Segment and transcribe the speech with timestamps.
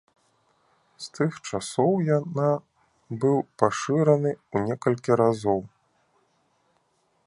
[1.07, 2.49] З тых часоў яна
[3.25, 5.61] быў пашыраны ў некалькі разоў.